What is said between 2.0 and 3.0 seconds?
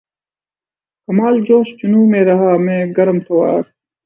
میں رہا میں